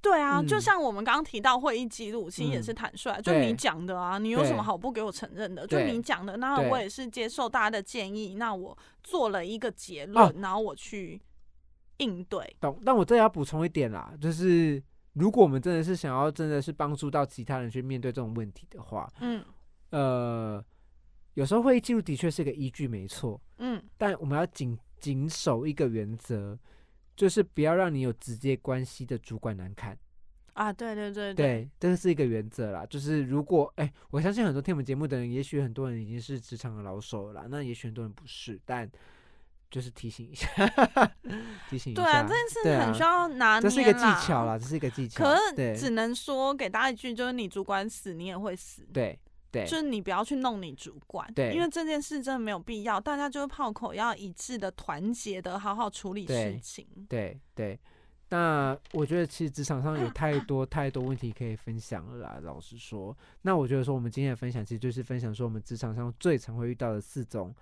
[0.02, 5.66] 对啊，嗯就像我们刚刚提到会议记录，其实也是坦率，就你讲的啊，你有什么好不给我承认的？
[5.66, 11.22] 就你讲的，那我也是接受大家的建议，那我做了一个结哦论，然后我去
[12.00, 12.54] 应对。
[12.60, 12.78] 懂？
[12.86, 14.84] 但我这要补充一点啦，就是
[15.14, 19.44] 如果我们真的是想要真的是帮助到其他人去面对这种问题的话，嗯
[19.92, 20.64] 呃，
[21.36, 26.58] 有时候会议记录的确是个依据，没错，嗯，但我们要谨谨守一个原则，
[27.16, 29.98] 就是不要让你有直接关系的主管难看。
[30.54, 32.86] 啊，对对对对，这个是一个原则啦。
[32.86, 38.88] 就是如果哎、我相信很多听我们节目的人，也许很多人已经是职场的老手了啦，那也许很多人不是，但
[39.74, 40.48] 就是提醒一下，
[41.68, 42.04] 提醒一下。
[42.04, 45.24] 对啊，这件事很需要拿捏这是一个技巧啦，这是一个技巧。
[45.24, 48.88] 可是只能说给大家一句，就是你主管死，你也会死。
[48.94, 49.20] 对
[49.52, 56.88] 对就是你不要去弄你主管，对因为这件事真的没有必要，大家就是炮口要一致的、团结的，好好处理事情。
[57.10, 57.80] 对对。
[58.30, 62.40] 那我觉得其实职场上有太 多太多问题可以分享了啦。
[62.42, 67.54] 老实说，那我觉得说我们今天的分享其实就是分享说我们职场上最常会遇到的四种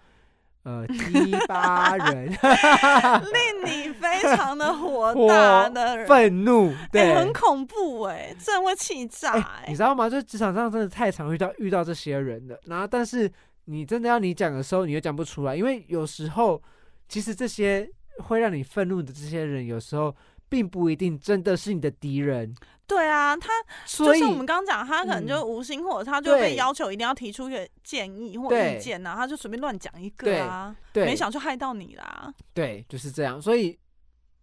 [0.63, 2.29] 呃鸡巴人。
[2.31, 10.09] 令你非常的火大的人，愤怒，对，哎很恐怖哎、真的会气炸哎、你知道吗？
[10.09, 13.31] 就是职场上真的太常遇到遇到这些人了，然后但是
[13.65, 16.61] 你真的要你讲的时候，你又讲不出来，因为有时候
[17.07, 17.89] 其实这些
[18.19, 20.15] 会让你愤怒的这些人，有时候
[20.49, 22.53] 并不一定真的是你的敌人，
[22.91, 23.49] 对啊，他
[23.85, 32.33] 所以就是我们刚刚讲，他可能嗯就无心，或者他就被要求一定要提出一个建议或意见啊，他就随便乱讲一个啊，对没想就害到你啦。
[32.53, 33.79] 对就是这样，所以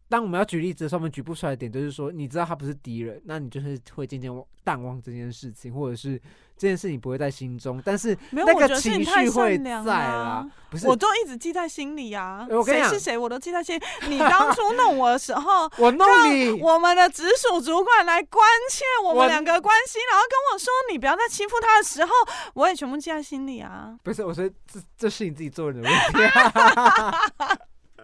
[0.08, 4.30] 当我们要举例子的时候，我们举不出来的点，就是说，你知道他不是敌人，那你就是会渐渐
[4.64, 6.18] 淡忘这件事情，或者是
[6.56, 10.50] 这件事情不会在心中，但是没有，那个我觉得是你情太绪会在啦啦。
[10.70, 12.46] 不是我都一直记在心里啊。
[12.50, 13.84] 我跟你讲谁是谁，我都记在心里。
[14.08, 22.10] 你当初弄我的时候， 我弄你，我们的直属主管来关切我我们两个关系，然后跟我说你不要再欺负他的时候，
[22.54, 23.96] 我也全部记在心里啊。
[24.02, 26.18] 不是，我说这这是你自己做人的问题。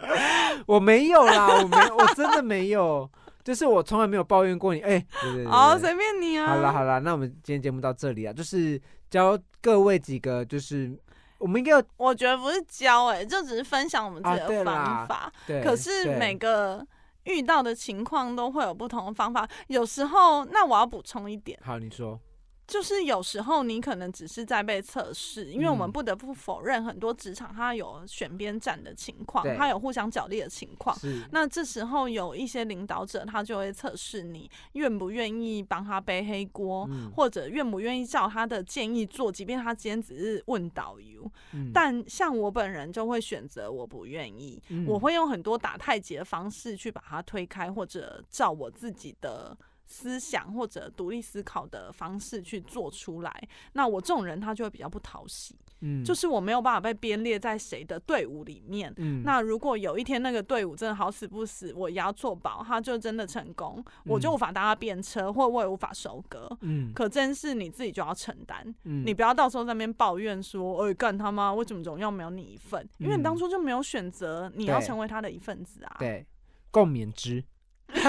[0.67, 3.11] 我没有啦，我没有，我真的没有，
[3.43, 4.81] 就是我从来没有抱怨过你。
[4.81, 6.47] 哎、对对对好，对随便你啊。
[6.47, 8.81] 好啦好啦，那我们今天节目到这里啊，就是
[9.11, 10.97] 教各位几个，就是
[11.39, 15.33] 我们应该有我觉得不是教哎、就只是分享我们自己的方法。
[15.47, 16.85] 对，可是每个
[17.25, 19.47] 遇到的情况都会有不同的方法。
[19.69, 22.19] 有时候，那我要补充一点，好，你说，
[22.67, 25.93] 就是有时候你可能只是在被测试，因为我们嗯。
[25.93, 30.97] 不得不否认，很多职场它有选边站的情况对，它有互相角力的情况。
[31.31, 37.11] 那这时候有一些领导者，他就会测试你愿不愿意帮他背黑锅，嗯。
[37.15, 41.31] 或者愿不愿意照他的建议做，即便他今天只是问导游。
[41.53, 41.71] 嗯。
[41.73, 44.87] 但像我本人就会选择我不愿意，嗯。
[44.87, 49.57] 我会用很多打太极的方式去把它推开，或者照我自己的
[49.87, 53.49] 思想或者独立思考的方式去做出来。
[53.72, 58.93] 那我这种人他就会比较不讨喜，嗯就是我没有办法被编列在谁的队伍里面。
[58.97, 66.49] 嗯那如果有一天那个队伍真的好死不死，我押错宝，他就真的成功，我就嗯无法搭他便车，或我也无法收割。
[66.62, 72.89] 嗯可这件事你自己就要承担，嗯你不要到时候在那边抱怨说，哎、干他妈，为什么总要没有你一份？
[72.99, 75.97] 因为你当嗯初就没有选择你要成为他的一份子啊。
[75.99, 76.26] 对
[76.70, 77.45] 共勉之。
[77.89, 78.01] 好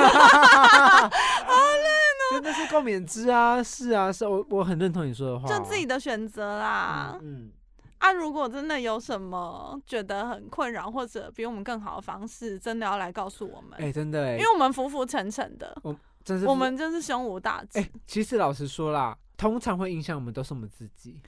[1.60, 1.90] 累
[2.32, 3.62] 真的是共勉之啊！
[3.64, 7.18] 是啊，是我我很认同你说的话，就自己的选择啦。
[7.22, 7.52] 嗯，
[8.00, 15.76] 啊，如果真的有什么觉得很困扰，或者比我们更好的方式，真的要来告诉我们，哎、真的哎、因为我们浮浮沉沉的，
[16.24, 17.80] 真是我们真是胸无大志。
[17.80, 21.22] 哎、其实老实说啦，通常会影响我们都是我们自己。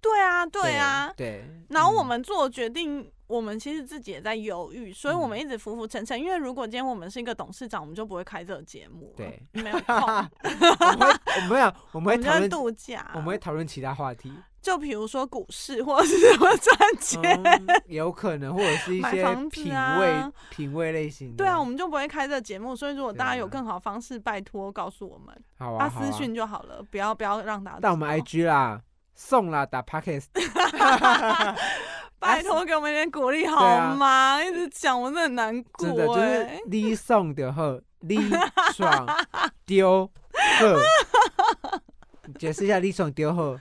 [0.00, 1.12] 对啊，对啊。
[1.16, 1.44] 对。
[1.68, 6.20] 然后我嗯们做决定，我们其实自己也在犹豫，所以我们嗯一直浮浮沉沉。
[6.20, 9.96] 因为如果今天我们是一个董事长，我们就不会开这个节目了，对，没有 空，
[10.42, 13.10] 我们会我们会我我们会讨论度假。
[13.14, 21.36] 我们会讨论其他话题，就比如说股市或者是什么赚钱，嗯，有可能或者是一些品啊味品味类型的。
[21.36, 22.74] 对啊，我们就不会开这个节目。
[22.74, 27.80] 所以如果大家有更好的方式，拜托告诉我们，好啊，好发私啊讯就好了，不要不要让大家。
[27.80, 28.80] 到我们 IG 啦，
[29.14, 30.24] 送啦，打 Pockets。
[32.20, 34.44] 拜托给我们一点鼓励好啊吗？
[34.44, 38.18] 一直讲我真的很难过真的就哎、是你送的好， 你
[38.74, 39.06] 爽
[39.66, 40.06] 丢
[40.60, 40.66] 好。
[42.38, 43.58] 解释一下你送丢好。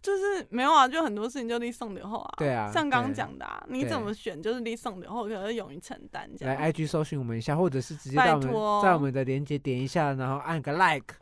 [0.00, 2.34] 就是没有啊，就很多事情就立送留后啊。
[2.38, 6.54] 对啊像刚讲的啊，你怎么选就是立送留后，可是勇于承担这样。
[6.54, 11.16] 来 IG 搜寻我们一下，或者是直接拜在我们在我们的链接点一下，然后按个 like，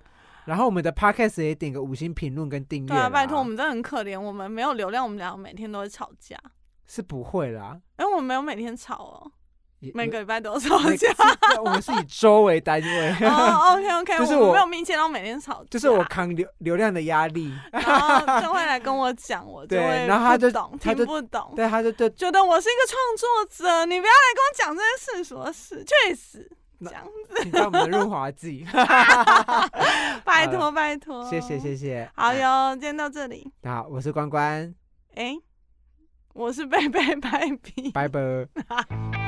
[0.45, 2.97] 然后我们的 Podcast 也点个五星评论跟订阅啦。
[2.97, 6.37] 对啊，拜托，我们真的很可怜，我们没有流量，我们两个每天都会吵架。
[6.87, 9.32] 是不会啦，哎、我们没有每天吵哦，
[9.80, 11.09] 也每个礼拜都有吵架。
[11.62, 17.53] 我们是以周为单位，哦，OK OK， 就是我我没有密切到每天吵架，就是我扛流流量的压力。
[17.72, 26.51] 然后就会来跟我讲，我就对会然后他就懂，听不懂，对，他就就觉得我是一个创作者，你不要来跟我讲这些世俗的事，去死！
[26.78, 27.05] 那这样，
[27.43, 28.66] 请到我们的润滑剂，
[30.24, 32.11] 拜托拜托，谢谢谢谢。
[32.14, 34.74] 好哟，今天到这里，好，我是关关，
[35.14, 35.34] 哎、
[36.37, 38.20] 我是贝贝拜比，拜拜。